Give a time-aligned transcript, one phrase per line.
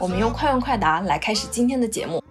[0.00, 2.22] 我们用快问快答来开始今天的节目。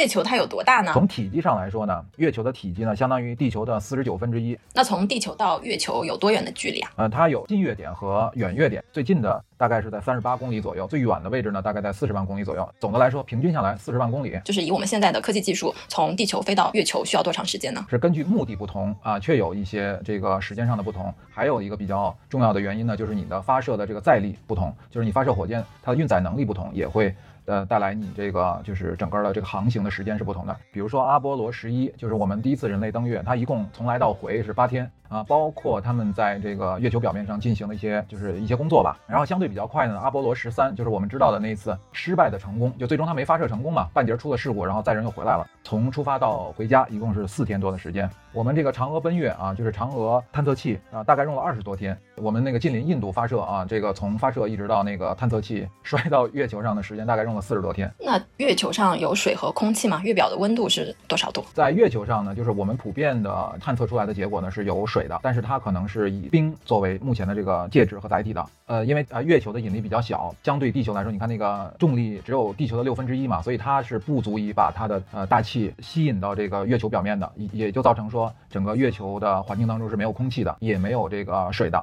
[0.00, 0.94] 月球它有多大呢？
[0.94, 4.58] 从体积上来说呢，月球的体积呢相当于地球的四十九分之一。
[4.72, 6.90] 那从地球到月球有多远的距离啊？
[6.96, 12.66] 呃，它有近月点和远月点，最近的大概是在三十八公里左右，最远的位置呢大概在四十万公里左右。
[12.78, 14.40] 总的来说，平均下来四十万公里。
[14.42, 17.84] 就是以我们现在的科技技术，从地球飞到月球需要多长时间呢？
[17.90, 21.12] 是根据目的不同啊，确有一些这个时间上的不同。
[21.30, 27.14] 还有一个比较重要的原因呢，就是你的发射的这个载力不同，就是你发射火箭它的运载能力不同，也会。
[27.50, 30.56] 呃，带来你这个就是整个的这个航行的时间是不同的。
[30.70, 34.88] 比如说阿波罗十一，就是我们第一次人类登月，它一共从来到回是八天。
[35.08, 38.96] 啊，包括他们在这个月球表面上进行的一些，就是一些工作吧。
[39.08, 45.44] 然后相对比较快的呢，阿波罗十三就是我们知道的那一次失败的成功，就最终它没发射成功嘛，半截出了事故，然后载人又回来了。
[45.64, 48.08] 从出发到回家一共是四天多的时间。
[48.32, 51.96] 我们这个嫦娥奔月啊，就是嫦娥探测器啊，大概用了二十多天。
[52.16, 57.92] 我们那个近邻印度发射啊，这个从发射一直到那个探测器摔到月球上的时间，大概用了四十多天。
[57.98, 60.00] 那月球上有水和空气吗？
[60.04, 61.44] 月表的温度是多少度？
[61.52, 65.80] 在月球上呢，就是我们普遍的探测出来的结果呢是有水的，但是它可能。
[65.90, 81.82] 是以冰作为目前的这个介质和载体的，呃，因为呃月球的引力比较小，相对地球来说，你看那个重力只有地球的六分之一嘛，所以它是不足以把它的呃大气吸引到这个月球表面的，也也就造成说说整个月球的环境当中是没有空气的，也没有这个水的。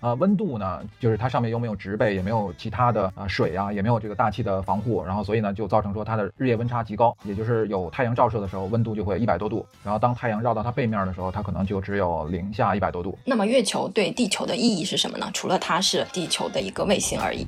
[0.00, 13.16] 呃，温度呢，就是它上面又没有植被，也没有其他的啊水啊，也没有这个大气的防护，然后所以呢，就造成说它的日夜温差极高，也就是有太阳照射的时候，温度就会一百多度，然后当太阳绕到它背面的时候，它可能就只有零下一百多度。
[13.24, 15.30] 那么月球对地球的意义是什么呢？
[15.32, 17.46] 除了它是地球的一个卫星而已，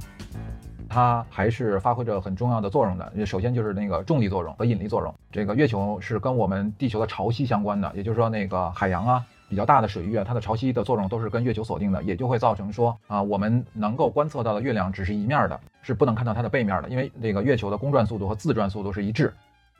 [0.89, 3.27] 它还是发挥着很重要的作用的。
[3.27, 9.25] 首先就是那个重力作用和引力作用，这个月球是跟我们地球的潮汐相关的，也就是说那个海洋啊。
[9.51, 19.33] 比较大的水域啊，它的潮汐的作用都是跟月球锁定的，也就会造成说啊，我们能够观测到的月亮只是一面的，是不能看到它的背面的，因为那个月球的公转速度和自转速度是一致，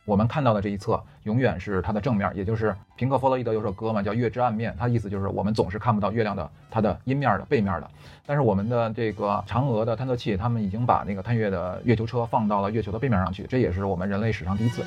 [0.09, 7.91] 我们看到的这一侧永远是它的正面，也就是平克·弗洛伊德有首歌嘛，叫《月之暗面》，它意思就是我们总是看不到月亮的它的阴面的背面的。
[8.25, 14.83] 但是我们的这个嫦娥的探测器，他们已经把那个探月的月球车放到了月球的背面上去，这也是我们人类史上第一次。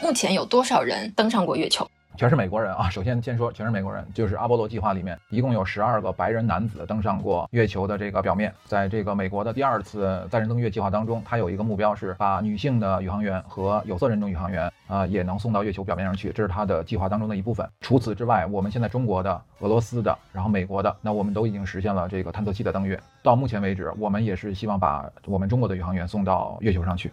[0.00, 1.86] 目前有多少人登上过月球？
[2.16, 2.90] 全是美国人啊！
[2.90, 8.52] 首先先说，全是美国人，就是阿波罗计划里面一共有十二个白人男子登上过月球的这个表面。
[8.64, 17.68] 在这个美国的第二次载人登月计划当中，他有一个目标是把女性的宇航员和有色人种宇航员啊也能送到月球表面上去，这是他的计划当中的一部分。
[17.80, 23.00] 除此之外，我们现在中国的、俄罗斯的，然后美国的，那我们都已经实现了这个探测器的登月。
[23.22, 27.10] 到目前为止，我们也是希望把我们中国的宇航员送到月球上去。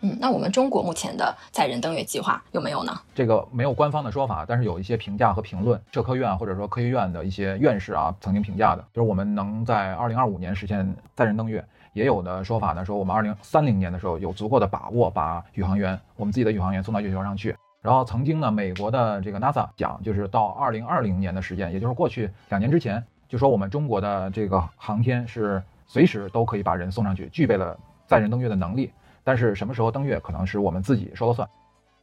[0.00, 2.92] 嗯，那我们中国目前的载人登月计划有没有呢？
[3.14, 11.64] 这个没有官方的说法，但是有一些评价和评论，社科院或者说科学院的一些院士啊曾经评价的，就是我们能在二零二五年实现载人登月。
[11.94, 17.56] 也有的说法呢，说我们二零三零年的时候有足够的把握把宇航员，我们自己的宇航员送到月球上去。
[17.82, 27.76] 然后曾经呢，美国的这个 NASA 讲，就是到二零二零年的时间，也就是过去两年之前，就说我们中国的这个航天是随时都可以把人送上去，具备了
[28.06, 28.92] 载人登月的能力。
[29.28, 31.46] 但是什么时候登月，可能是我们自己说了算。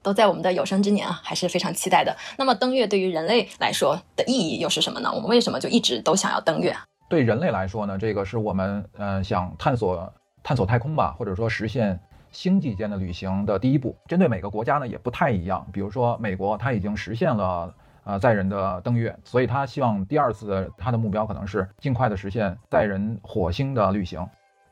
[0.04, 2.16] 都在我们的有生之年啊，还是非常期待的。
[2.38, 5.12] 那么登月对于人类来说的意义又是什么呢？
[5.12, 6.72] 我们为什么就一直都想要登月？
[7.10, 10.14] 对人类来说呢，这个是我们呃想探索
[10.44, 12.00] 探索太空吧，或者说实现
[12.32, 13.98] 星际间的旅行的第一步。
[14.06, 15.66] 针对每个国家呢也不太一样。
[15.74, 24.24] 比如说美国，它已经实现了呃载人的登月，所以它希望第二次它的目标可能是尽快的实现载人火星的旅行。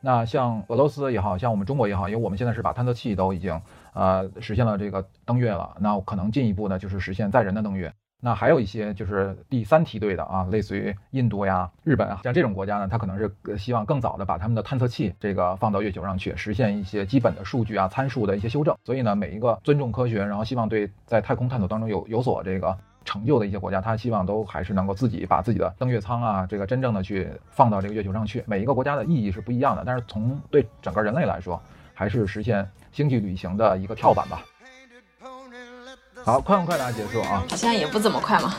[0.04, 3.58] 那像俄罗斯也好像我们中国也好，因为我们现在是把探测器都已经
[3.94, 7.90] 呃实现了这个登月了，那可能进一步呢就是实现载人的登月。
[8.20, 18.76] 那还有一些就是第三梯队的啊，类似于印度呀、日本啊，像这种国家呢，它可能是希望更早的把他们的探测器这个放到月球上去，实现一些基本的数据啊、参数的一些修正。
[18.84, 22.76] 所以呢，每一个尊重科学，然后希望对在太空探索当中有有所这个。
[23.04, 28.42] 成就的一些国家，他希望都还是能够自己把自己的登月舱啊，这个真正的去放到这个月球上去。
[28.46, 31.60] 每一个国家的意义是不一样的，但是从对整个人类来说，
[31.92, 34.42] 还是实现星际旅行的一个跳板吧。
[36.24, 37.44] 好，快问快答结束啊！
[37.50, 38.54] 好像也不怎么快嘛。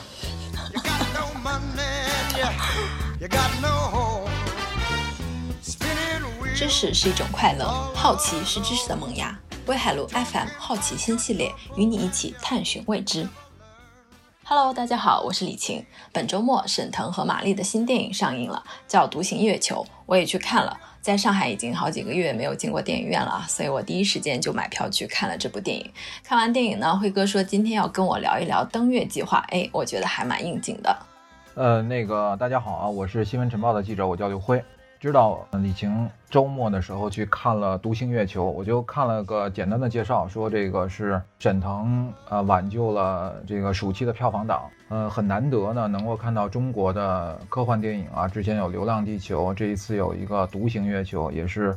[6.53, 9.37] 知识是一种快乐，好奇是知识的萌芽。
[9.65, 13.27] 威海路 FM 好奇心系列，与你一起探寻未知。
[14.47, 15.83] Hello，大家好，我是李晴。
[16.13, 20.79] 本周末，沈腾和马丽的新电影上映了，叫《独行月球》，我也去看了。
[21.01, 25.91] 在上海已经好几个月没有进过电影院了，所以我第一时间就买票去看了这部电影。
[26.23, 30.95] 看完电影呢，辉哥说今天要跟我聊一聊登月计划，哎，我觉得还蛮应景的。
[31.55, 34.63] 呃，那个大家好啊，我是新闻晨报的记者，我叫刘辉。
[35.05, 51.75] 知道李晴周末的时候去看了《独行月球》，我就看了个简单的介绍，说这个是沈腾呃挽救了这个暑期的票房档，呃很难得呢能够看到中国的科幻电影啊，之前有《流浪地球》，这一次有一个《独行月球》，也是。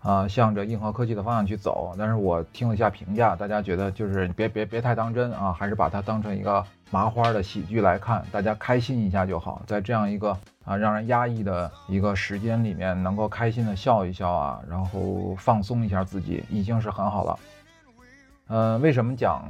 [0.00, 9.62] 啊，向着硬核科技的方向去走，但是我听了一下评价，大家觉得就是别别别太当真啊，还是把它当成一个麻花的喜剧来看，大家开心一下就好。
[9.66, 17.38] 在这样一个啊让人压抑的一个时间里面，能够开心的笑一笑啊，然后放松一下自己，已经是很好了。
[18.48, 19.42] 嗯，为什么讲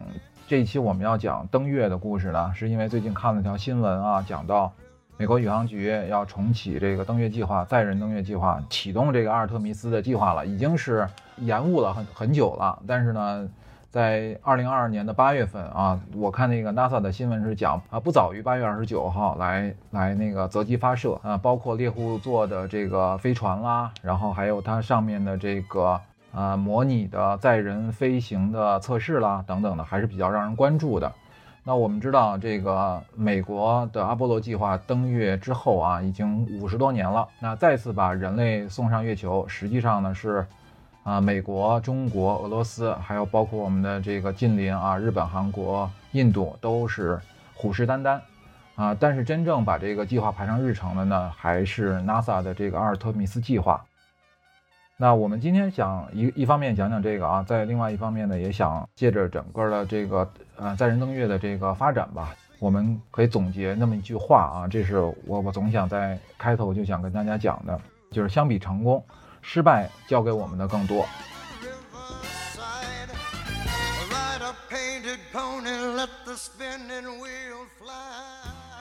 [0.47, 2.53] 这一期我们要讲登月的故事呢？
[2.55, 4.73] 是因为最近看了条新闻啊，讲到。
[5.17, 12.77] 美国宇航局要重启这个登月计划，载人登月计划，启动这个阿尔特弥斯的计划了，已经是延误了很很久了。
[12.85, 13.49] 但是呢，
[13.95, 26.01] 在二零二二年的八月份啊，我看那个 NASA 的新闻是讲啊，不早于八月二十九号来来那个择机发射啊，包括猎户座的这个飞船啦，然后还有它上面的这个
[26.33, 31.13] 啊模拟的载人飞行的测试啦等等的，还是比较让人关注的。
[31.63, 37.29] 那我们知道，这个美国的阿波罗计划登月之后啊，已经五十多年了。
[37.39, 40.45] 那再次把人类送上月球，实际上呢是，
[41.05, 47.21] 啊，美国、中国、俄罗斯，还有包括我们的这个近邻啊，日本、韩国、印度，都是
[47.55, 48.19] 虎视眈眈，
[48.75, 53.85] 啊，但是真正把这个计划排上日程的呢，还是 NASA 的这个阿尔特弥斯计划。
[54.97, 60.27] 那我们今天想一一方面讲讲这个啊，在另外一方面呢，也想借着整个的这个
[60.57, 67.79] 呃载人登月的这个发展吧，我们可以总结那么一句话啊，这是我我总想在开头就想跟大家讲的，
[68.11, 69.05] 就是相比成功，
[69.45, 71.07] 失败教给我们的更多。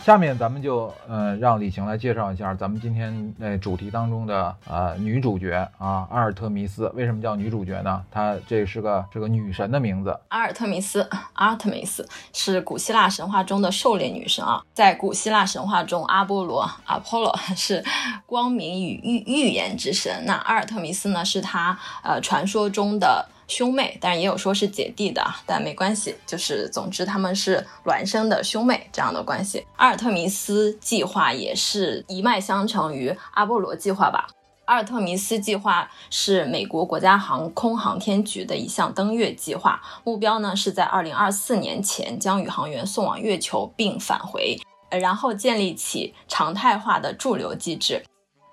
[0.04, 6.90] 下面咱们就呃让李晴来介绍一下咱们今天那主题当中的呃女主角啊阿尔特弥斯。
[6.94, 8.04] 为什么叫女主角呢？
[8.12, 10.20] 她这是个这个女神的名字。
[10.28, 14.62] 阿尔特弥斯，阿尔特弥斯是古希腊神话中的狩猎女神啊。
[14.74, 17.82] 在古希腊神话中，阿波罗 （Apollo） 是
[18.26, 20.26] 光明与预预言之神。
[20.26, 23.26] 那阿尔特弥斯呢，是他呃传说中的。
[23.56, 29.64] 兄妹，但也有说是姐弟的，但没关系，就是总之他们是孪生的兄妹这样的关系。
[29.76, 34.28] 阿尔特弥斯计划也是一脉相承于阿波罗计划吧。
[34.66, 44.58] 阿尔特弥斯计划是美国国家航空航天局的一项登月计划，目标呢是在二零二四年前将宇航员送往月球并返回，
[44.90, 48.04] 然后建立起常态化的驻留机制。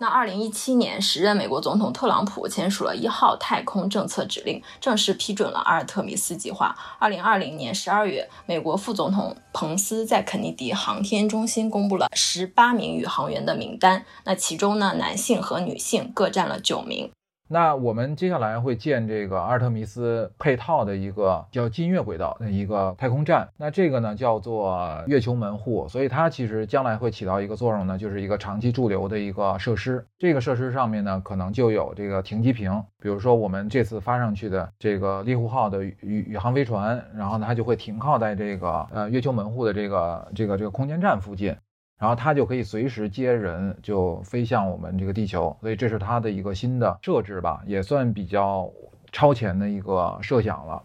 [0.02, 6.75] 那二零一七年，时任美国总统特朗普签署了一号太空政策指令，正式批准了阿尔特米斯计划。
[6.99, 17.11] 二零二零年十二月，美国副总统彭斯在肯尼迪航天中心公布了十八名宇航员的名单，那其中呢，男性和女性各占了九名。
[17.52, 23.49] 那我们接下来会建这个阿尔特弥斯配套的一个叫近月轨道的一个太空站。
[23.56, 30.06] 那这个呢叫做月球门户，所以它其实将来会起到一个作用呢，就是一个长期驻留的一个设施。
[30.17, 41.57] 这个设施上面呢，可能就有这个停机坪，比如说我们这次发上去的这个猎户号的宇宇航飞船，然后呢它就会停靠在这个呃月球门户的这个这个这个空间站附近。
[42.00, 48.71] 然后它就可以随时接人，就飞向我们这个地球，所以这是它的一个新的设置吧，也算比较
[49.12, 50.83] 超前的一个设想了。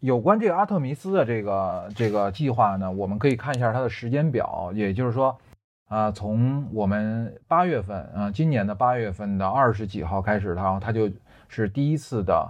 [0.00, 5.38] 有关这个阿特弥斯的这个这个计划呢，我们可以看一下它的时间表，也就是说，
[5.88, 11.10] 啊，从我们八月份，啊，今年的八月份的二十几号开始，它它就
[11.48, 12.46] 是第一次的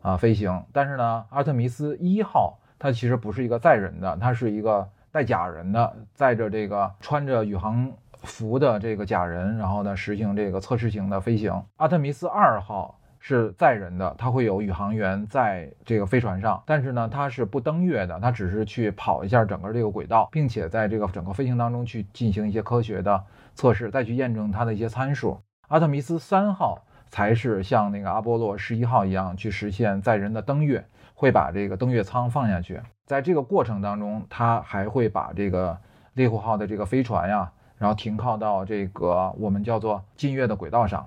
[0.00, 0.64] 啊飞行。
[0.72, 4.88] 但是呢，阿特弥斯一号它其实不是一个载人的，它是一个。
[5.18, 11.60] 带假人的，载着这个穿着宇航服的这个假人，然后呢实行这个测试型的飞行。
[11.78, 23.24] 阿特弥斯二号是载人的，它会有宇航员在这个飞船上，但是呢它是不登月的，它只是去跑一下整个这个轨道，并且在这个整个飞行当中去进行一些科学的
[23.56, 25.40] 测试，再去验证它的一些参数。
[25.66, 32.80] 阿特弥斯三号才是像那个阿波罗十一号一样去实现载人的登月，会把这个登月舱放下去。
[33.08, 35.78] 在这个过程当中，它还会把这个
[36.12, 41.06] 猎户号的这个飞船呀，然后停靠到这个我们叫做近月的轨道上。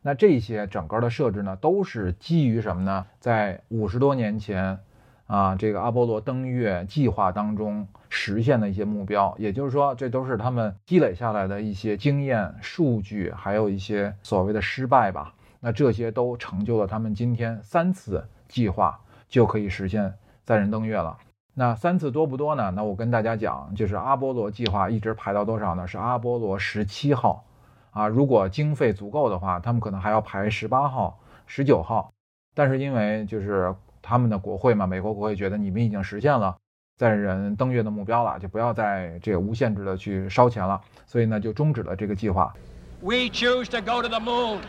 [0.00, 3.04] 那这些整个的设置呢，都是基于什么呢？
[3.20, 4.78] 在五十多年前
[5.26, 9.34] 啊，这个阿波罗登月计划当中实现的一些目标。
[9.38, 15.34] 也就是说，这都是他们积累下来的一些经验、数据，还有一些所谓的失败吧。
[15.60, 21.18] 那这些都成就了他们今天三次计划就可以实现载人登月了。
[21.54, 22.70] 那三次多不多呢？
[22.74, 25.86] 那我跟大家讲，就是阿波罗计划一直排到多少呢？
[25.86, 27.44] 是阿波罗十七号，
[27.90, 32.10] 啊，如果经费足够的话，他们可能还要排十八号、十九号。
[32.54, 36.56] 但是因为就是他们的国会嘛，美国国会觉得你们已经实现了
[36.96, 42.54] 载人登月的目标了，就不要再这个无限制的去烧钱了，所以呢就终止了这个计划。
[43.02, 44.60] We choose to go to the moon.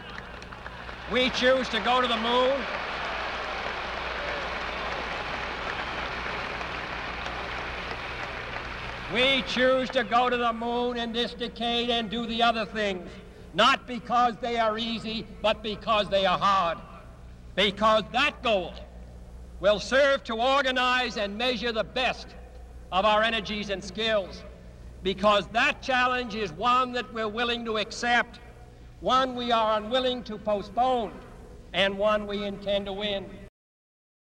[1.11, 2.51] We choose to go to the moon.
[9.13, 13.07] We choose to go to the moon in this decade and do the other things,
[13.53, 16.79] not because they are easy, but because they are hard.
[17.53, 18.73] Because that goal
[19.59, 22.25] will serve to organize and measure the best
[22.91, 24.43] of our energies and skills.
[25.03, 28.39] Because that challenge is one that we're willing to accept,
[28.99, 31.11] one we are unwilling to postpone,
[31.73, 33.29] and one we intend to win.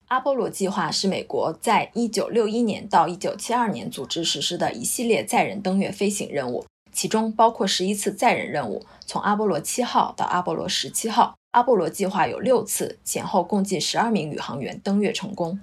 [0.07, 11.35] 阿波罗计划是美国在1961年到1972年组织实施的一系列载人登月飞行任务，其中包括十一次载人任务，从阿波罗七号到阿波罗十七号。
[11.51, 15.59] 阿波罗计划有六次，前后共计十二名宇航员登月成功。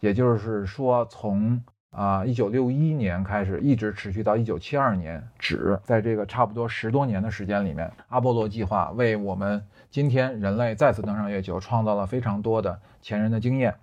[0.00, 9.64] 也就是说，从啊1961年开始，一直持续到1972年止，在这个差不多十多年的时间里面，阿波罗计划为我们。
[9.96, 13.76] 今天人类再次登上月球，创造了非常多的前人的经验。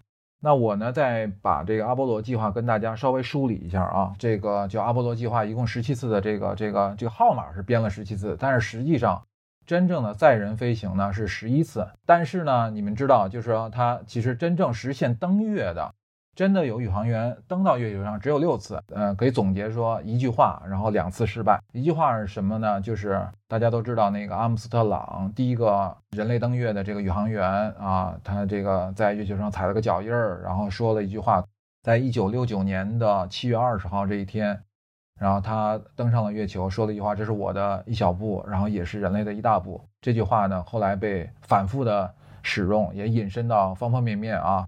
[0.44, 4.14] 那我呢，再把这个阿波罗计划跟大家稍微梳理一下啊。
[4.20, 9.20] 这个叫阿波罗计划，一共十七次的这个这个这个号码是编了十七次，但是实际上
[9.66, 11.88] 真正的载人飞行呢是十一次。
[12.06, 15.96] 但是呢，你们知道，就是说它其实真正实现登月的。
[16.36, 21.62] 真的有宇航员登到月球上只有六次，呃，可以总结说一句话，然后两次失败。
[21.74, 22.82] 一句话是什么呢？
[22.82, 31.44] 就是大家都知道那个阿姆斯特朗第一个人类登月的这个宇航员啊，他这个在月球上踩了个脚印儿，然后说了一句话，
[31.84, 34.60] 在一九六九年的七月二十号这一天，
[35.20, 42.12] 然后他登上了月球，说了一句话：“这是我的一小步，然后也是人类的一大步。”这句话呢，后来被反复的
[42.42, 44.68] 使用，也引申到方方面面啊。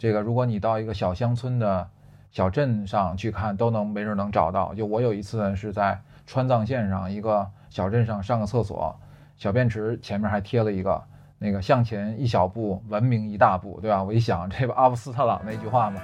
[0.00, 1.86] 这个，如果你到一个小乡村的
[2.30, 4.72] 小镇上去看，都能没准能找到。
[4.72, 8.98] 就我有一次是在川藏线上一个小镇上上个厕所，
[9.36, 11.04] 小便池前面还贴了一个
[11.38, 14.02] 那个“向前一小步，文明一大步”，对吧？
[14.02, 16.00] 我一想，这不阿布斯特朗那句话吗？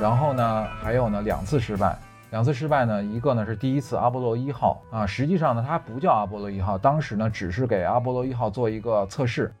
[0.00, 1.96] 然后呢，还有呢，两次失败。
[2.32, 9.54] 两次失败呢，一个呢是第一次阿波罗一号啊，实际上呢它不叫阿波罗一号，当时呢只是给阿波罗一号做一个测试，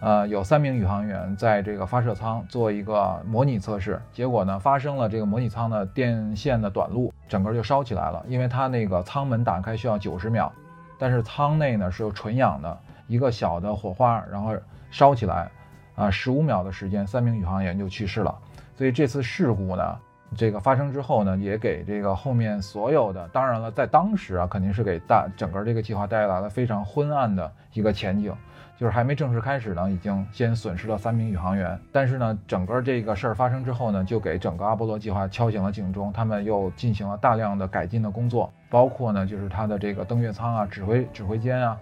[0.00, 10.50] 呃，有三名宇航员在这个发射舱做一个模拟测试，结果呢发生了这个模拟舱的电线的短路，整个就烧起来了，因为它那个舱门打开需要九十秒，
[10.98, 12.78] 但是舱内呢是有纯氧的，
[13.08, 14.56] 一个小的火花，然后
[14.90, 15.50] 烧起来，
[15.96, 18.34] 啊，十五秒的时间，三名宇航员就去世了，
[18.74, 19.98] 所以这次事故呢。
[20.36, 28.32] 这个发生之后呢，也给这个后面所有的，当然了，在当时啊，肯定是给大整个这个计划带来了非常昏暗的一个前景，
[28.78, 31.76] 就是还没正式开始呢，已经先损失了三名宇航员。
[31.90, 41.78] 但是呢，整个这个事儿发生之后呢，就给整个阿波罗计划敲响了警钟，他们又进行了大量的改进的工作，包括呢，就是它的这个登月舱啊、指挥指挥间啊、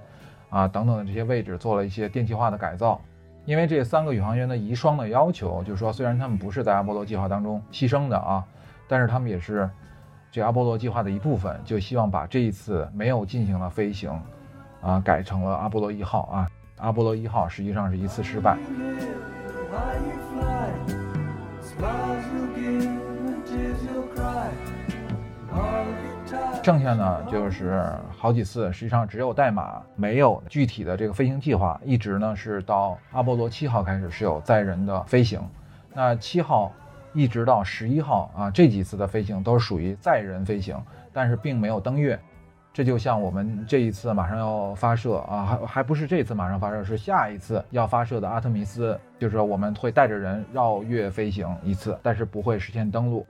[0.49, 2.99] 啊等等的这些位置做了一些电气化的改造。
[3.49, 8.45] 因为这三个宇航员的遗孀的要求，就是说，虽然他们不是在阿波罗计划当中牺牲的啊，
[8.87, 9.71] 但是他们也是
[10.31, 14.11] 这阿波罗计划的一部分，就希望把这一次没有进行了飞行，
[14.83, 16.47] 啊，改成了阿波罗一号啊。
[16.76, 18.59] 阿波罗一号实际上是一次失败。
[26.69, 27.83] 剩下呢，就是
[28.15, 31.81] 好几次，实际上只有代码，没有具体的这个飞行计划。
[31.83, 35.41] 一直呢是到阿波罗七号开始是有载人的飞行，
[35.95, 36.71] 那七号
[37.15, 40.77] 一直到十一号啊，这几次的飞行都是属于载人飞行，
[41.11, 42.21] 但是并没有登月。
[42.71, 53.27] 这就像我们这一次马上要发射啊，还还不是这次马上发射，是下一次要发射的阿特米斯，就是我们会带着人绕月飞行一次，但是不会实现登陆。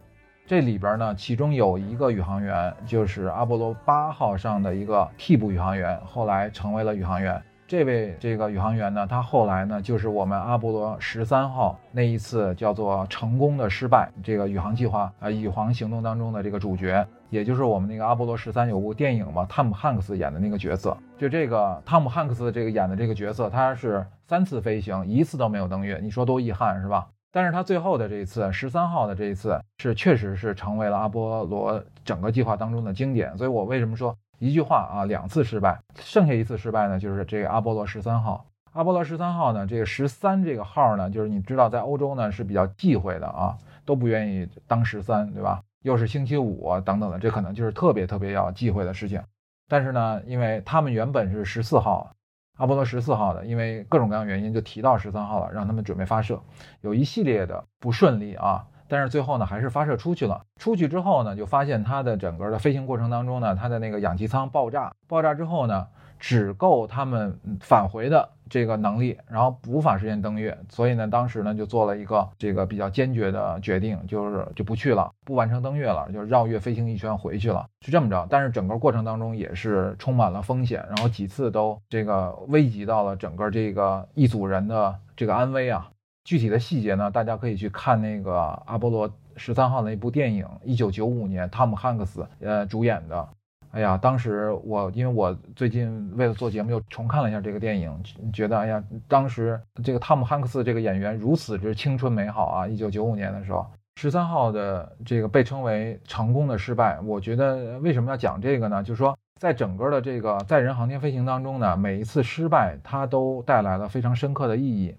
[0.49, 7.39] 这里边呢，其中有一个宇航员，就是阿波罗八号上的一个替补宇航员，后来成为了宇航员。
[7.67, 20.97] 这位这个宇航员呢，他后来呢，就是我们阿波罗十三号那一次叫做成功的失败这个宇航计划啊，宇航行动当中的这个主角，也就是我们那个阿波罗十三有部电影嘛，汤姆汉克斯演的那个角色。
[21.19, 27.07] 就这个汤姆汉克斯这个演的这个角色，他是三次飞行，一次都没有登月，你说多遗憾是吧？
[27.31, 33.37] 但是他最后的这一次，十三号的这一次是确实是成为了阿波罗整个计划当中的经典。
[33.37, 36.99] 所以我为什么说一句话啊，两次失败，剩下一次失败呢？
[36.99, 38.45] 就是这个阿波罗十三号。
[38.73, 45.61] 阿波罗十三号呢，这个十三这个号呢，就是你知道在欧洲呢是比较忌讳的啊，都不愿意当十三，对吧？
[45.83, 49.23] 又是星期五等等的，这可能就是特别特别要忌讳的事情。
[49.69, 52.11] 但是呢，因为他们原本是十四号，
[52.59, 56.41] 阿波罗十四号的，因为各种各样原因就提到十三号了，让他们准备发射，
[56.83, 58.67] 有一系列的不顺利啊。
[58.91, 60.43] 但是最后呢，还是发射出去了。
[60.57, 64.93] 出去之后呢，就发现它的整个的飞行过程当中呢，它的那个氧气舱爆炸。
[65.07, 65.87] 爆炸之后呢，
[66.19, 70.57] 只够他们返回的这个能力，然后无法实现登月。
[70.69, 78.27] 所以呢，当时呢就做了一个这个比较坚决的决定，就是就不去了，不完成登月了，就绕月飞行一圈回去了，是这么着。
[78.31, 85.91] 但是整个过程当中也是充满了风险，然后几次都这个危及到了整个这个一组人的这个安危啊。
[86.25, 93.29] 具体的细节呢，大家可以去看那个阿波罗十三号那部电影，一九九五年汤姆汉克斯呃主演的。
[93.73, 102.67] 哎呀，当时我因为我最近为了做节目又重看了一下这个电影，觉得哎呀，当时这个汤姆汉克斯这个演员如此之青春美好啊！
[102.67, 108.83] 一九九五年的时候，十三号的这个被称为成功的失败，我觉得为什么要讲这个呢？
[108.83, 114.95] 就是说，在整个的这个载人航天飞行当中呢，每一次失败它都带来了非常深刻的意义。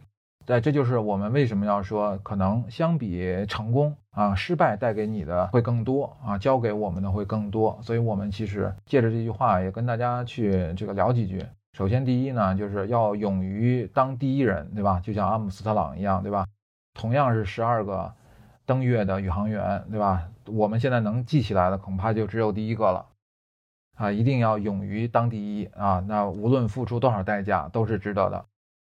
[0.45, 7.79] 对，这就是我们为什么要说，可能相比成功啊，失败带给你的会更多啊，教给我们的会更多。
[7.83, 11.45] 所以，我们其实借着这句话，也跟大家去这个聊几句。
[11.73, 14.99] 首先，第一呢，就是要勇于当第一人，对吧？
[14.99, 16.45] 就像阿姆斯特朗一样，对吧？
[16.95, 18.11] 同样是十二个
[18.65, 20.27] 登月的宇航员，对吧？
[20.47, 23.05] 我们现在能记起来的，恐怕就只有第一个了
[23.95, 24.11] 啊！
[24.11, 26.03] 一定要勇于当第一啊！
[26.07, 28.43] 那无论付出多少代价，都是值得的。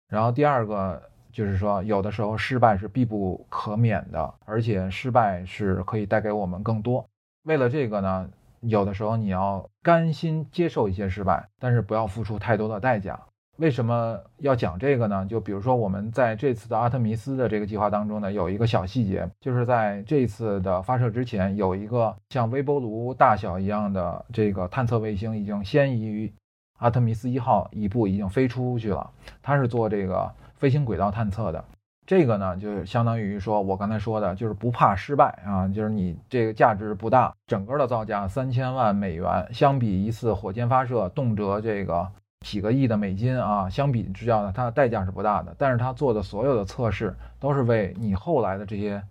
[0.09, 1.03] 然后第二个。
[1.37, 7.07] 就是说，有的时候失败是必不可免的，而且失败是可以带给我们更多。
[7.43, 8.27] 为了这个呢，
[8.61, 13.21] 有的时候你要甘心接受一些失败，但是不要付出太多的代价。
[13.59, 15.27] 为什么要讲这个呢？
[15.29, 26.33] 就比如说我们在这次的阿特弥斯的这个计划当中呢，有一个小细节，就是在这次的发射之前，有一个像微波炉大小一样的这个探测卫星已经先移于
[26.79, 29.11] 阿特弥斯一号一步，已经飞出去了。
[29.43, 30.33] 它是做这个。
[30.57, 31.65] 飞行轨道探测的
[32.07, 42.09] 这个呢，就相当于说我刚才说的，就是不怕失败啊，就是你这个价值不大，整个的造价三千万美元，相比一次火箭发射动辄这个
[42.47, 45.53] 几个亿的美金啊，相比之下呢，它的代价是不大的。
[45.59, 49.03] 但是它做的所有的测试都是为你后来的这些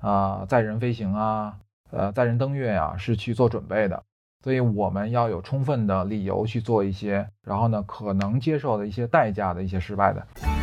[0.00, 1.56] 啊载人飞行啊，
[1.90, 4.02] 呃载人登月呀是去做准备的，
[4.44, 10.61] 所以我们要有充分的理由去做一些，然后呢可能接受的一些代价的一些失败的。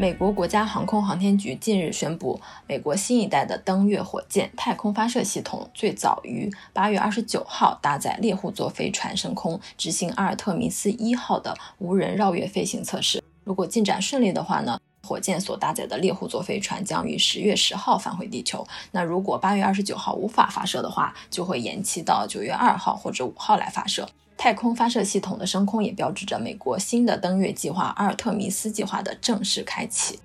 [0.00, 13.20] 美国国家航空航天局近日宣布，美国新一代的登月火箭太空发射系统最早于八月二十九号搭载猎户座飞船升空，执行阿尔特弥斯一号的无人绕月飞行测试。
[13.42, 18.64] 如果进展顺利的话呢，火箭所搭载的猎户座飞船将于十月十号返回地球。
[18.92, 24.08] 那如果八月二十九号无法发射的话，就会延期到九月二号或者五号来发射。
[24.38, 30.20] 太空发射系统的升空也标志着美国新的登月计划——阿尔特弥斯计划的正式开启。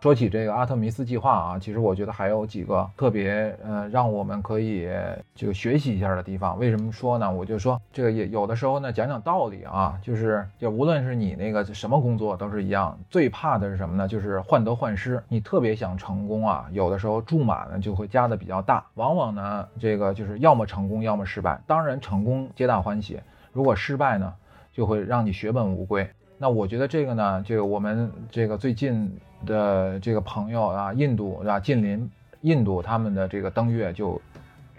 [0.00, 4.88] 说起这个阿特弥斯计划啊，其实我觉得还有几个特别呃，让我们可以
[5.32, 6.58] 就学习一下的地方。
[6.58, 7.30] 为什么说呢？
[7.30, 14.08] 我就说这个也有的时候呢，讲讲道理啊，就是就无论是你那个什么工作都是一样，最怕的是什么呢？
[14.08, 15.22] 就是患得患失。
[15.28, 21.60] 你特别想成功啊，有的时候注码呢就会加的比较大，往往呢这个就是要么成功，要么失败。
[21.64, 23.20] 当然成功皆大欢喜。
[23.52, 24.32] 如果失败呢，
[24.72, 26.08] 就会让你血本无归。
[26.38, 32.10] 那我觉得这个呢，这个我们这个最近的这个朋友啊，印度啊，近邻
[32.40, 34.20] 印度，他们的这个登月就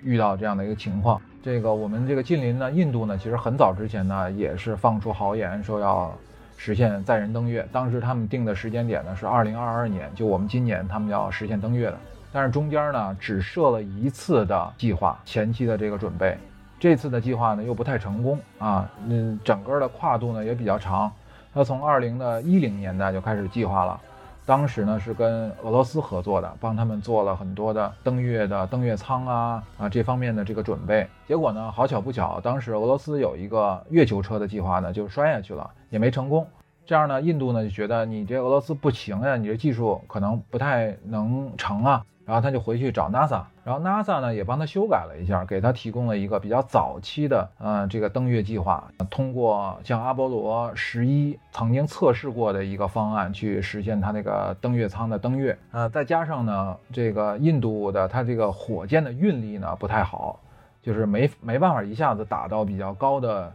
[0.01, 1.21] 遇到这样的一个情况。
[1.41, 6.13] 这个我们这个近邻呢，印度呢，其实很早之前呢，也是放出豪言说要
[6.57, 7.67] 实现载人登月。
[7.71, 11.97] 当时他们定的时间点呢是二零二二年，就我们今年他们要实现登月的。
[12.31, 16.37] 但是中间呢，只设了一次的计划，前期的这个准备。
[16.83, 21.09] 这次的计划呢又不太成功啊，嗯，整个的跨度呢也比较长。
[21.53, 23.97] 他从二零的一零年代就开始计划了，
[24.45, 31.07] 当时呢是跟俄罗斯合作的，帮他们做了很多的登月的登月舱啊啊这方面的这个准备。
[31.25, 36.45] 结果呢好巧不巧，当时俄罗斯有一个月球车的计划呢就摔下去了，也没成功。
[36.85, 42.03] 这样呢印度呢就觉得你这俄罗斯不行呀，你这技术可能不太能成啊。
[42.25, 60.39] 然后他就回去找 NASA，然后 NASA 呢也帮他修改了一下，给他提供了一个比较早期的，呃，这个登月计划，通过像阿波罗十一曾经测试过的一个方案去实现他那个登月舱的登月，呃，再加上呢，这个印度的它这个火箭的运力呢不太好，
[60.81, 63.51] 就是没没办法一下子打到比较高的。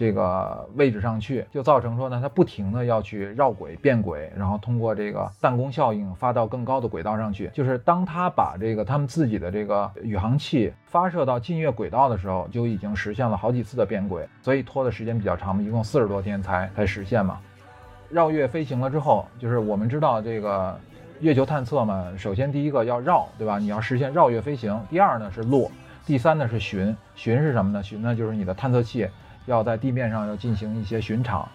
[0.00, 7.50] 这个位置上去，就造成说呢，它不停的要去绕轨变轨，然后通过这个弹弓效应发到更高的轨道上去。
[7.52, 17.38] 就是当它把这个他们自己的这个宇航器发射到近月轨道的时候，就已经实现了好几次的变轨，所以拖的时间比较长嘛，一共四十多天才才实现嘛。
[18.08, 20.80] 绕月飞行了之后，就是我们知道这个
[21.20, 23.58] 月球探测嘛，首先第一个要绕，对吧？
[23.58, 24.82] 你要实现绕月飞行。
[24.88, 25.70] 第二呢是落，
[26.06, 26.96] 第三呢是巡。
[27.14, 27.82] 巡是什么呢？
[27.82, 29.06] 巡呢就是你的探测器。
[29.46, 31.48] 要在地面上要进行一些巡场，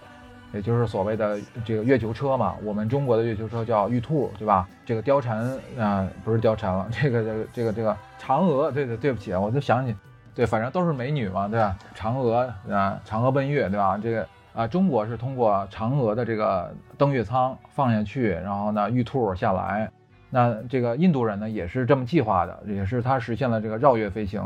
[0.53, 2.55] 也就是所谓的这个月球车嘛。
[2.63, 4.67] 我们中国的月球车叫玉兔，对吧？
[4.85, 9.95] 这个貂蝉啊，不是貂蝉了，这个这个这个这个嫦娥，对对对不起，我就想起，
[10.33, 11.77] 对，反正都是美女嘛，对吧？
[11.95, 13.97] 嫦娥啊，嫦娥奔月，对吧？
[14.01, 19.89] 这个啊，中国是通过嫦娥的这个登月舱放下去，然后呢，玉兔下来。
[20.29, 24.41] 那这个印度人呢，也是这么计划的，也是他实现了这个绕月飞行。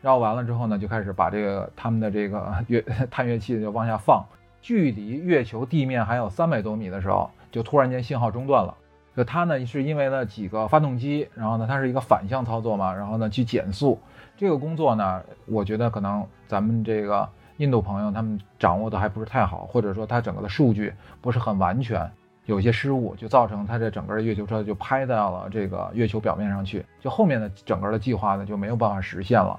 [0.00, 4.24] 绕完了之后呢，就开始把这个他们的这个 月 探月器就往下放，
[4.62, 8.74] 距离月球地面还有三百多米的时候，就突然间信号中断了。
[9.16, 13.98] 就它呢是因为呢几个发动机，然后呢它是一个反向操作嘛，然后呢去减速。
[14.36, 22.10] 这个工作呢，我觉得可能咱们这个印度朋友他们掌握的还不是太好，或者说它整个的数据不是很完全，
[22.46, 29.58] 有些失误，就造成它这整个的月球车就拍到了这个月球表面上去，就后面的整个的计划呢就没有办法实现了。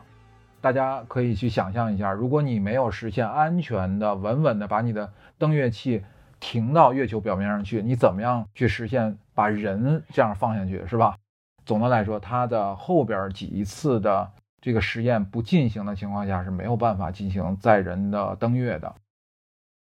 [0.62, 6.04] 大家可以去想象一下，如果你没有实现安全的、稳稳的把你的登月器
[6.40, 11.16] 停到月球表面上去，你怎么样去实现把人这样放下去，是吧？
[11.66, 18.94] 总的来说，它的后边几次的这个实验不进行的情况下是没有办法进行载人的登月的。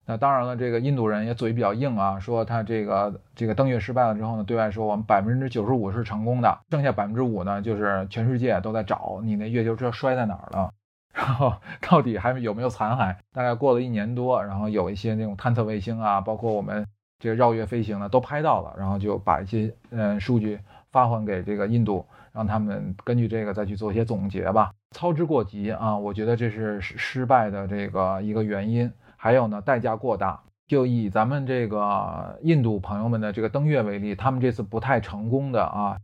[0.09, 10.71] 那当然了，这个印度人也嘴比较硬啊，说他这个这个登月失败了之后呢，对外说我们百分之九十五是成功的，剩下百分之五呢，就是全世界都在找你那月球车摔在哪儿了，
[11.13, 13.13] 然后到底还有没有残骸？
[13.33, 16.87] 大概过了一年多，然后有一些那种探测卫星啊，包括我们
[17.19, 20.57] 这个绕月飞行呢，都拍到了，然后就把一些嗯数据
[20.89, 24.71] 发还给这个印度，让他们根据这个再去做一些总结吧。
[24.95, 28.89] 操之过急啊，我觉得这是失败的这个一个原因。
[29.17, 30.41] 还有呢，代价过大。
[30.67, 35.97] 就以咱们这个印度朋友们的这个登月为例，他们这次不太成功的啊，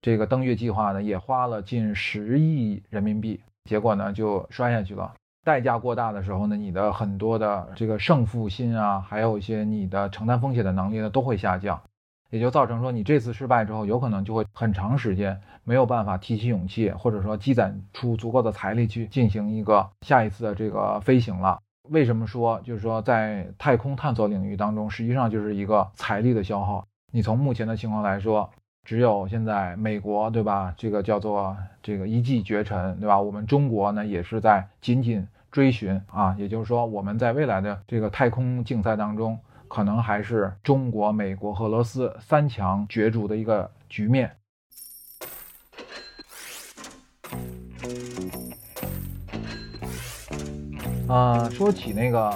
[0.00, 5.12] 这个登月计划呢，也花了近十亿人民币，结果呢就摔下去了。
[5.44, 11.78] 代价过大的时候呢，你的很多的这个胜负心啊，还有一些你的承担风险的能力呢，都会下降，
[12.30, 21.58] 也就造成说你这次失败之后，有可能就会很长时间没有办法提起勇气，或者说积攒出足够的财力去进行一个下一次的这个飞行了。
[21.90, 26.86] 为什么说就是说在太空探索领域当中，实际上就是一个财力的消耗。
[27.12, 28.50] 你从目前的情况来说，
[28.84, 30.74] 只有现在美国对吧？
[30.76, 33.20] 这个叫做这个一骑绝尘对吧？
[33.20, 36.34] 我们中国呢也是在紧紧追寻啊。
[36.38, 44.30] 也就是说，我们在未来的这个太空竞赛当中，可能还是中国、美国和俄罗斯三强角逐的一个局面。
[51.08, 52.30] 啊，说起那个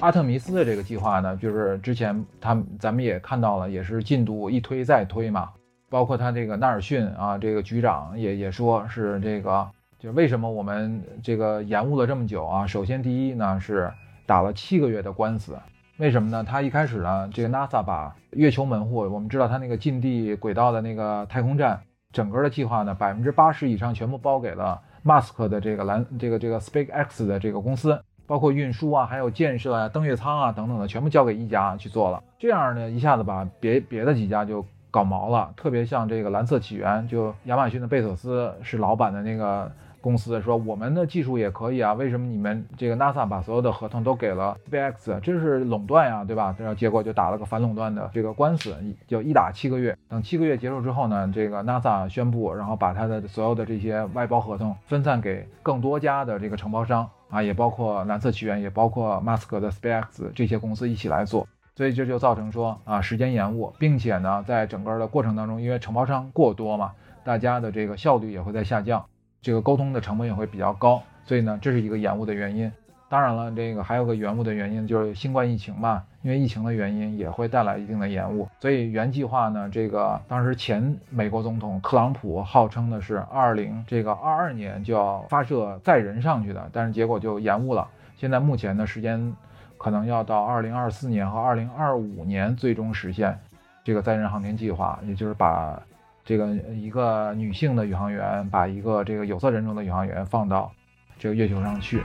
[0.00, 5.50] 阿特弥斯的这个计划呢，就是之前他咱们也看到了，也是进度一推再推嘛。
[5.88, 9.66] 包括他这个纳尔逊啊，这个局长也也说是这个，
[10.00, 12.66] 就为什么我们这个延误了这么久啊？
[12.66, 13.90] 首先第一呢是
[14.26, 15.56] 打了七个月的官司，
[15.98, 16.42] 为什么呢？
[16.42, 21.80] 他一开始呢，这个 NASA 把月球门户，我们知道他那个近地轨道的那个太空站，
[22.12, 24.82] 整个的计划呢，百分之八十以上全部包给了。
[25.04, 32.22] 马斯克的这个蓝这个这个 SpaceX 的这个公司，包括运输啊，还有建设啊、登月舱啊等等的，全部交给一家去做了。
[32.38, 35.52] 这样呢，一下子把别别的几家就搞毛了。
[35.56, 39.68] 特别像这个蓝色起源，就亚马逊的贝索斯是老板的那个。
[40.00, 45.18] 公司说我们的技术也可以啊，为什么你们这个 NASA 把所有的合同都给了 VX？
[45.18, 46.54] 这是垄断呀，对吧？
[46.56, 48.74] 然后结果就打了个反垄断的这个官司，
[49.08, 49.98] 就一打七个月。
[50.08, 61.46] 等七个月结束之后呢，这个 NASA 宣布，然后把他的所有的这些外包合同分散给更多家的这个承包商啊，也包括蓝色起源，也包括 m a s k 的 SpaceX 这些公司一起来做。
[61.76, 69.04] 所以这就造成说啊时间延误，并且呢，在整个的过程当中，因为承包商过多嘛，大家的这个效率也会在下降。
[69.40, 72.72] 这个沟通的成本也会比较高，所以呢，这是一个延误的原因。
[73.08, 78.48] 当然了，这个还有个延误的原因就是新冠疫情嘛，因为疫情的原因也会带来一定的延误。
[78.60, 87.86] 所以原计划呢，这个当时前美国总统特朗普号称的是二零这个二二年就要发射载人上去的，但是结果就延误了。
[88.16, 89.32] 现在目前的时间
[89.76, 93.38] 可能要到二零二四年和二零二五年最终实现
[93.84, 95.80] 这个载人航天计划，也就是把
[96.24, 100.70] 这个一个女性的宇航员，把一个这个有色人种的宇航员放到
[101.16, 102.02] 这个月球上去。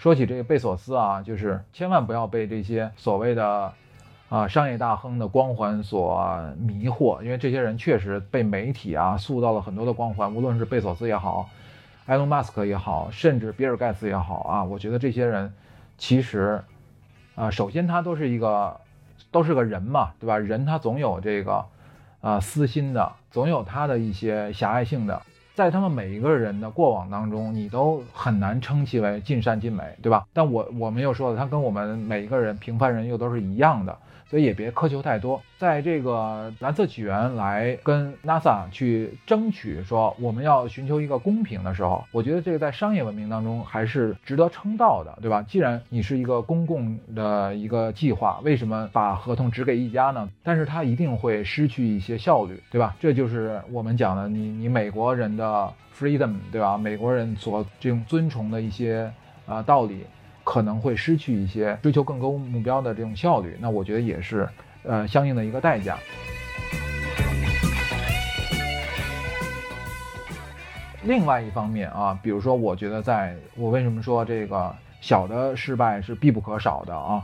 [0.00, 3.70] 说起这个贝索斯啊，就是千万不要被这些所谓的
[4.30, 6.26] 啊商业大亨的光环所
[6.58, 11.50] 迷惑，因为这些人确实被媒体啊塑造了很多的光环，无论是贝索斯也好，
[12.06, 15.52] 埃隆·马斯克也好，甚至比尔·盖茨也好啊，我觉得这些人
[15.98, 16.64] 其实
[17.34, 18.80] 啊，首先他都是一个
[19.30, 20.38] 都是个人嘛，对吧？
[20.38, 21.62] 人他总有这个
[22.22, 25.20] 啊私心的，总有他的一些狭隘性的。
[25.60, 30.24] 在他们每一个人的过往当中，你都很难称其为尽善尽美，对吧？
[30.32, 33.94] 但我我们又说了，他跟我们每一个人平凡人又都是一样的。
[34.30, 45.42] 所以也别苛求太多，在这个蓝色起源来跟 NASA 去争取说我们要寻求一个公平的时候，我觉得这个在商业文明当中还是值得称道的，对吧？
[45.42, 50.30] 既然你是一个公共的一个计划，为什么把合同只给一家呢？
[50.44, 52.94] 但是它一定会失去一些效率，对吧？
[53.00, 56.78] 这就是我们讲的，你你美国人的 freedom，对吧？
[56.78, 59.12] 美国人所这种尊崇的一些
[59.44, 60.04] 啊道理。
[60.44, 64.48] 可能会失去一些追求更高目标的这种效率，那我觉得也是，
[64.82, 65.98] 呃，相应的一个代价。
[71.02, 77.22] 另外一方面啊，比如说，我觉得在我为什么说这个小的失败是必不可少的啊？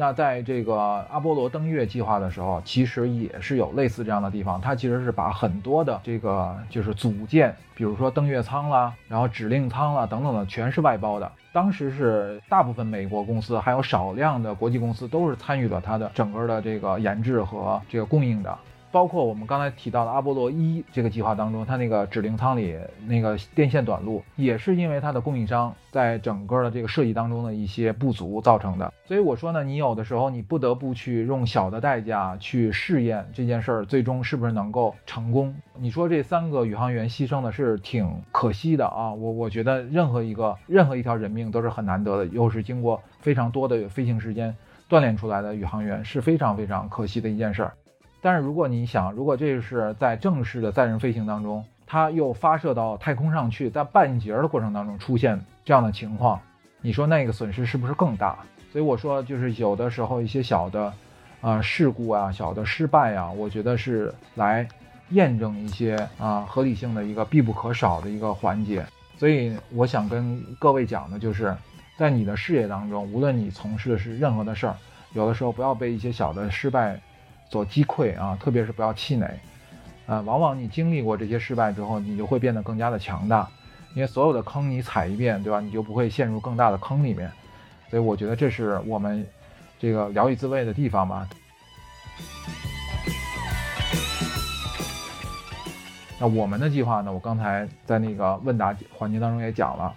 [0.00, 0.76] 那在这个
[1.10, 11.28] 阿波罗登月计划的时候，其实也是有类似这样的地方，它其实是把很多的这个就是组件，比如说登月舱啦，然后指令舱啦等等的，全是外包的。
[11.52, 18.56] 当时是大部分美国公司，还有少量的国际公司都是参与了它的整个的这个研制和这个供应的。
[18.90, 28.92] 包括我们刚才提到的阿波罗一这个计划当中，它那个指令舱里那个电线短路，也是因为它的供应商在整个的这个设计当中的一些不足造成的。
[29.04, 35.54] 所以我说呢，你有的时候你不得不去用小的代价去试验这件事儿，最终是不是能够成功？
[35.74, 39.12] 你说这三个宇航员牺牲的是挺可惜的啊！
[39.12, 44.54] 我我觉得任何一个任何一条人命都是很难得的，又是经过非常多的飞行时间
[44.88, 47.72] 锻炼出来的宇航员，是非常非常可惜的一件事儿。
[48.20, 56.40] 但是如果你想，如果这是在正式的载人飞行当中，它又发射到太空上去，在半截的过程当中出现这样的情况，
[56.82, 58.36] 你说那个损失是不是更大？
[58.72, 60.92] 所以我说，就是有的时候一些小的，
[61.40, 64.68] 啊事故啊，小的失败啊，我觉得是来
[65.10, 68.84] 验证一些啊合理性的一个必不可少的一个环节。
[69.16, 71.56] 所以我想跟各位讲的就是，
[71.96, 74.74] 在你的事业当中，无论你从事的是任何的事儿，
[75.14, 77.00] 有的时候不要被一些小的失败。
[77.50, 79.26] 所击溃啊，特别是不要气馁，
[80.06, 83.48] 啊，往往你经历过这些失败之后，你就会变得更加的强大，
[83.94, 85.60] 因为所有的坑你踩一遍，对吧？
[85.60, 87.30] 你就不会陷入更大的坑里面。
[87.90, 89.26] 所以我觉得这是我们
[89.78, 91.26] 这个聊以自慰的地方吧。
[96.20, 97.12] 那我们的计划呢？
[97.12, 99.94] 我刚才在那个问答环节当中也讲了，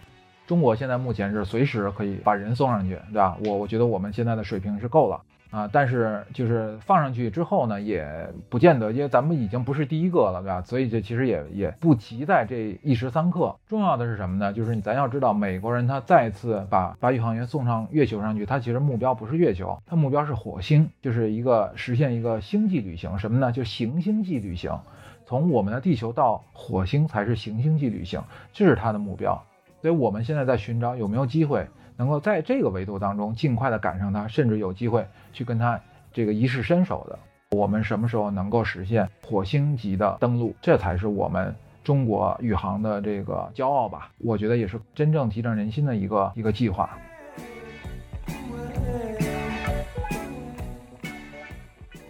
[0.48, 3.36] 中国现在目前是随时可以把人送上去，对吧？
[3.44, 5.20] 我我觉得我们现在的水平是够了。
[5.52, 10.62] 啊，但是就是放上去之后呢，也不见得，因为咱们已经不是第一个了，对吧？
[10.62, 13.54] 所以这其实也也不急在这一时三刻。
[13.68, 14.54] 重要的是什么呢？
[14.54, 23.20] 就是咱要知道，美国人他再次把把宇航员送上月球上去，他其实目标不是月球，他目标是火星，就是一个实现一个星际旅行。
[23.20, 23.52] 什么呢？
[23.52, 24.80] 就行星际旅行，
[25.26, 29.44] 从我们的地球到火星才是行星际旅行，这是他的目标。
[29.82, 31.68] 所以我们现在在寻找有没有机会。
[32.02, 35.80] 能够在这个维度当中尽快的赶上它，甚至有机会去跟它
[36.12, 37.20] 这个一试身手的，
[37.56, 44.10] 我们什么时候能够实现火星级的登陆，这才是我们中国宇航的这个骄傲吧？
[44.18, 46.90] 我觉得也是真正提振人心的一个一个计划。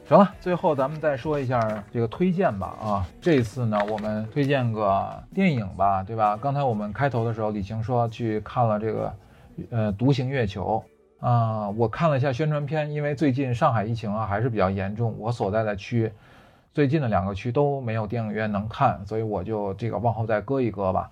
[0.07, 2.77] 行了，最后咱们再说一下这个推荐吧。
[2.81, 6.37] 啊，这次呢，我们推荐个电影吧，对吧？
[6.37, 9.13] 刚才我们开头的时候，李晴说去看了这个。
[9.69, 10.83] 呃，独行月球
[11.19, 16.11] 啊，我看了一下宣传片，因为最近上海疫情啊还是比较严重，我所在的区
[16.73, 21.11] 最近的两个区都没有电影院能看，所以我就这个往后再搁一搁吧。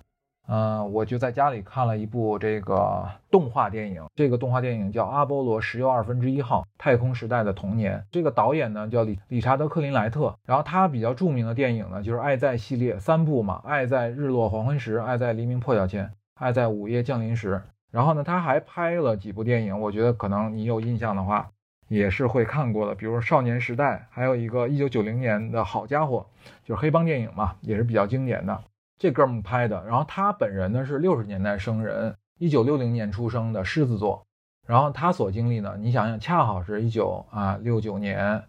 [0.52, 7.98] 嗯，我就在家里看了一部这个动画电影，这个动画电影叫《阿波罗十又二分之一号：太空时代的童年》。
[8.10, 17.54] 这个导演呢叫理理查德·克林莱特，然后他比较著名的电影呢就是《爱在》系列三部嘛，《爱在日落黄昏时》，《爱在黎明破晓前》，《爱在午夜降临时》。
[17.90, 21.50] 然后呢，他还拍了几部电影，我觉得可能你有印象的话，
[21.88, 26.26] 也是会看过的，比如《少年时代》，还有一个一九九零年的好家伙，
[26.64, 28.62] 就是黑帮电影嘛，也是比较经典的。
[28.98, 34.24] 这哥们拍的，然后他本人呢是六十年代生人，一九六零年出生的狮子座，
[34.68, 38.44] 然后他所经历呢，你想想，恰好是一九啊六九年，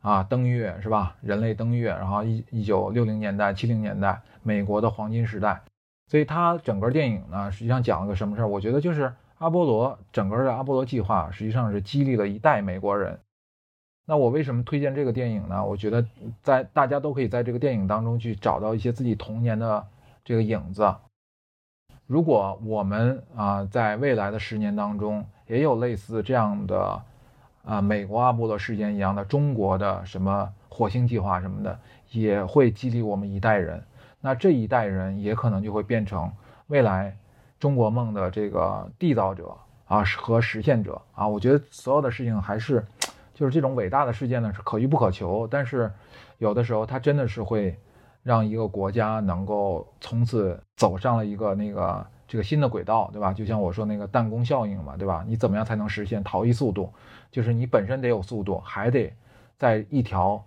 [0.00, 1.16] 啊登月是吧？
[1.20, 5.60] 人类登月，然后一一九六零年代七零年代美国的黄金时代，
[6.08, 8.48] 所以他整个电影呢，实际上讲了个什么事儿？
[8.48, 13.18] 我觉得就是阿波罗整个的阿波罗计划，实际上是激励了一代美国人。
[14.06, 15.64] 那我为什么推荐这个电影呢？
[15.64, 16.06] 我觉得
[16.42, 19.86] 在大家都可以在这个电影当中去找到一些自己童年的。
[20.28, 20.92] 这个影子，
[22.08, 27.00] 如果我们啊在未来的十年当中也有类似这样的
[27.64, 31.78] 啊美国阿波罗事件一样的中国的什么火星计划什么的，
[32.10, 33.80] 也会激励我们一代人。
[34.26, 36.28] 那这一代人也可能就会变成
[36.66, 37.16] 未来
[37.60, 41.28] 中国梦的这个缔造者啊和实现者啊。
[41.28, 42.84] 我觉得所有的事情还是
[43.32, 45.92] 就是这种伟大的事件呢是可遇不可求，但是
[46.38, 47.78] 有的时候它真的是会。
[48.26, 53.32] 让一个国家能够从此走上了一个那个这个新的轨道，对吧？
[53.32, 55.24] 就像我说那个弹弓效应嘛，对吧？
[55.28, 56.92] 你怎么样才能实现逃逸速度？
[57.30, 59.14] 就是你本身得有速度，还得
[59.56, 60.44] 在一条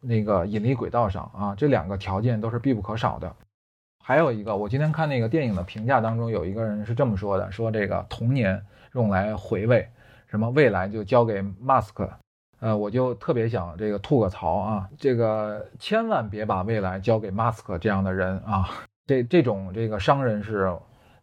[0.00, 3.34] 那个引力轨道上啊，这两个条件都是必不可少的。
[4.02, 9.88] 还有一个，我今天看那个电影的评价当中，有一个人是这么说的：说这个童年用来回味，
[10.28, 12.08] 什么未来就交给马斯克。
[12.60, 18.66] 呃，我就特别想这个吐个槽啊，这个千万别把未来交给马斯克这样的人啊，
[19.06, 20.72] 这这种这个商人是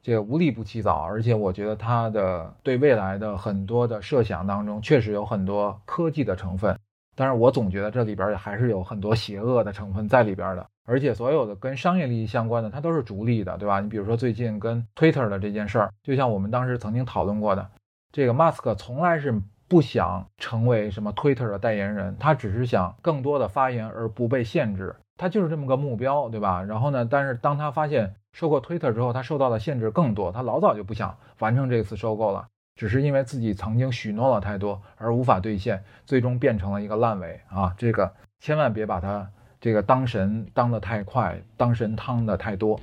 [0.02, 6.78] 这个无利不起早，而且我觉得他的对未来的很多的设想当中确实有很多科技的成分，
[7.16, 13.80] 但是我总觉得这里边也还是有很多邪恶的成分在里边的，而且所有的跟商业利益相关的，它都是逐利的，对吧？
[13.80, 17.70] 你比如说最近跟 Twitter 的这件事儿，就像我们当时曾经讨论过的，
[18.12, 19.42] 这个马斯克从来是。
[19.66, 26.62] 不想成为什么 Twitter 的代言人，他只是想更多的发言而不被限制，他就是这么个目标，对吧？
[26.62, 37.74] 然后呢，但是当他发现收购 Twitter 之后，他受到的限制更多，他老早就不想完成这次收购了，只是因为自己曾经许诺了太多而无法兑现，最终变成了一个烂尾啊！
[37.78, 39.30] 这个千万别把它
[39.62, 42.80] 这个当神当得太快，当神汤的太多。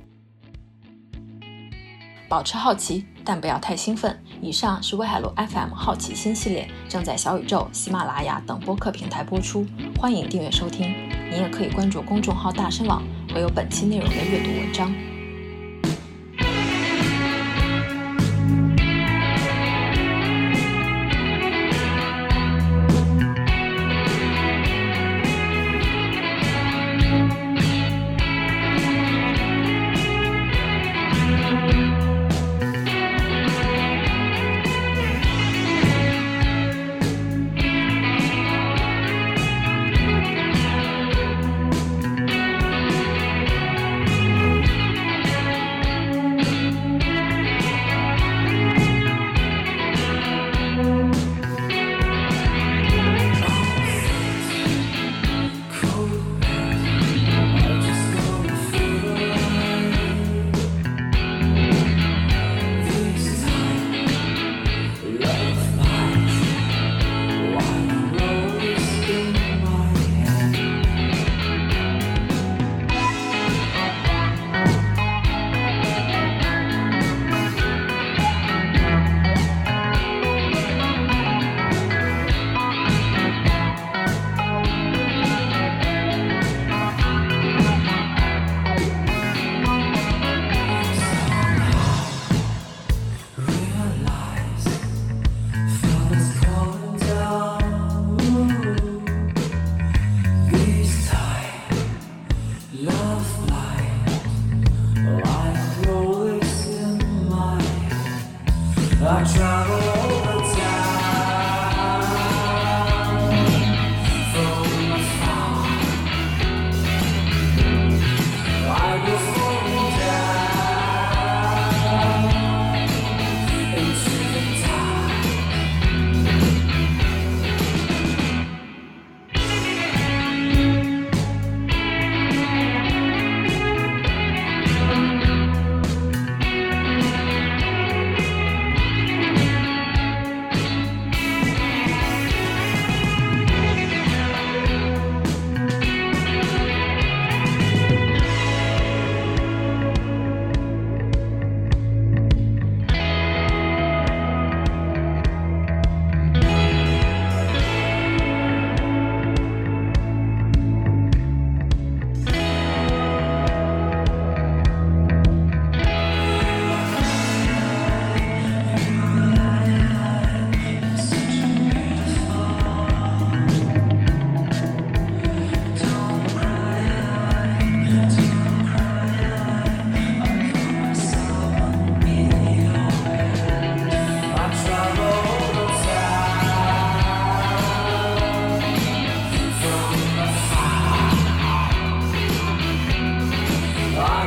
[2.29, 4.17] 保持好奇，但不要太兴奋。
[4.41, 9.65] 以上是威海路 FM 好奇心系列，正在小宇宙、喜马拉雅等播客平台播出，
[9.99, 10.87] 欢迎订阅收听。
[11.29, 13.03] 你也可以关注公众号“大声网”，
[13.35, 15.10] 会有本期内容的阅读文章。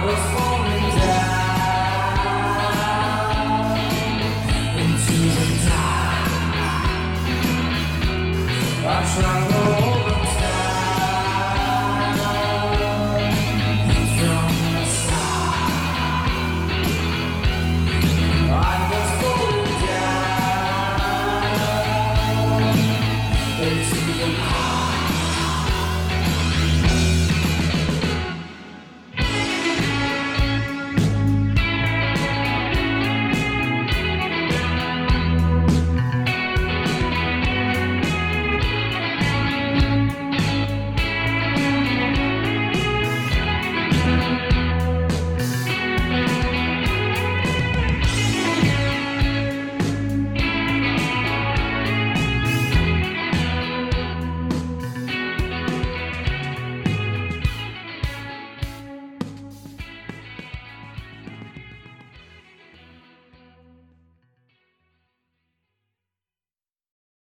[0.05, 0.44] was